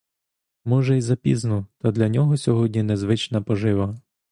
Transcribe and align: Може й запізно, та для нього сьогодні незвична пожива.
Може 0.65 0.97
й 0.97 1.01
запізно, 1.01 1.67
та 1.77 1.91
для 1.91 2.09
нього 2.09 2.37
сьогодні 2.37 2.83
незвична 2.83 3.41
пожива. 3.41 3.99